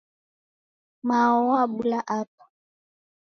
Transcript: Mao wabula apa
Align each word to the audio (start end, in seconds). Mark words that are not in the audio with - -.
Mao 1.07 1.37
wabula 1.49 1.99
apa 2.19 2.43